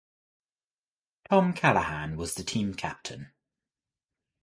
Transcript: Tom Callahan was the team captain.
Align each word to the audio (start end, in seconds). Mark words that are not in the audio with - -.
Tom 1.29 1.53
Callahan 1.53 2.17
was 2.17 2.33
the 2.33 2.43
team 2.43 2.73
captain. 2.73 3.33